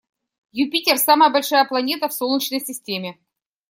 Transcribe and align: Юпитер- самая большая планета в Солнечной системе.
Юпитер- 0.61 0.97
самая 1.03 1.29
большая 1.29 1.63
планета 1.65 2.09
в 2.09 2.13
Солнечной 2.13 2.59
системе. 2.59 3.19